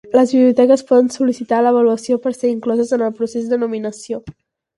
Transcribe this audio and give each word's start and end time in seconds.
Les 0.17 0.31
biblioteques 0.35 0.83
poden 0.91 1.11
sol·licitar 1.15 1.59
l'avaluació 1.65 2.17
per 2.25 2.33
ser 2.39 2.51
incloses 2.55 2.95
en 2.99 3.05
el 3.11 3.13
procés 3.21 3.53
de 3.53 3.61
nominació. 3.67 4.21